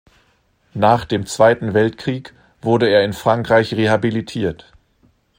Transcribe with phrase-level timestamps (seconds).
[0.73, 4.71] Nach dem Zweiten Weltkrieg wurde er in Frankreich rehabilitiert.